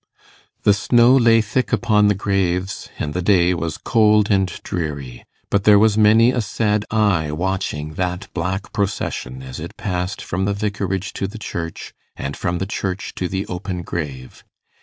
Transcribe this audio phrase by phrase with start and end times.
[0.63, 5.63] The snow lay thick upon the graves, and the day was cold and dreary; but
[5.63, 10.55] there was many a sad eye watching that black procession as it passed from the
[10.55, 14.43] vicarage to the church, and from the church to the open grave.